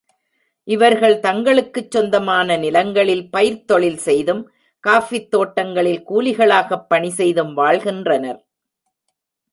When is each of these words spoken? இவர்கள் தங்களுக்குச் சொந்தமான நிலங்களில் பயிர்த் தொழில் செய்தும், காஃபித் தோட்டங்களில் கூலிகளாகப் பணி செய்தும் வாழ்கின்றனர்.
இவர்கள் 0.67 1.19
தங்களுக்குச் 1.19 1.91
சொந்தமான 1.91 2.57
நிலங்களில் 2.57 3.29
பயிர்த் 3.29 3.67
தொழில் 3.67 3.97
செய்தும், 3.97 4.41
காஃபித் 4.87 5.27
தோட்டங்களில் 5.27 6.03
கூலிகளாகப் 6.09 6.85
பணி 6.87 7.09
செய்தும் 7.09 7.53
வாழ்கின்றனர். 7.53 8.41